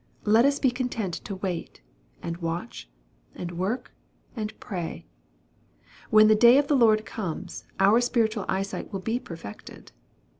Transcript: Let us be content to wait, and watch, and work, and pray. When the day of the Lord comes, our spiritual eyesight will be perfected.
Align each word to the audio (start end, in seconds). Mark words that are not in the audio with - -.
Let 0.25 0.45
us 0.45 0.57
be 0.57 0.71
content 0.71 1.13
to 1.25 1.35
wait, 1.35 1.79
and 2.23 2.37
watch, 2.37 2.89
and 3.35 3.51
work, 3.51 3.93
and 4.35 4.59
pray. 4.59 5.05
When 6.09 6.27
the 6.27 6.33
day 6.33 6.57
of 6.57 6.65
the 6.67 6.75
Lord 6.75 7.05
comes, 7.05 7.65
our 7.79 8.01
spiritual 8.01 8.45
eyesight 8.49 8.91
will 8.91 9.01
be 9.01 9.19
perfected. 9.19 9.91